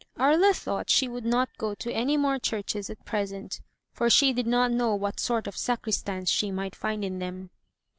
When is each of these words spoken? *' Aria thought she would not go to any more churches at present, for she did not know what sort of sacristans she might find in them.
*' 0.11 0.15
Aria 0.17 0.51
thought 0.51 0.89
she 0.89 1.07
would 1.07 1.25
not 1.25 1.55
go 1.59 1.75
to 1.75 1.93
any 1.93 2.17
more 2.17 2.39
churches 2.39 2.89
at 2.89 3.05
present, 3.05 3.61
for 3.93 4.09
she 4.09 4.33
did 4.33 4.47
not 4.47 4.71
know 4.71 4.95
what 4.95 5.19
sort 5.19 5.45
of 5.45 5.55
sacristans 5.55 6.27
she 6.27 6.49
might 6.49 6.73
find 6.75 7.05
in 7.05 7.19
them. 7.19 7.51